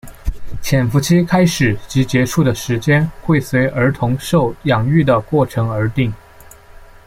[0.63, 6.11] 潜伏期开始及结束的时间会随儿童受养育的过程而定。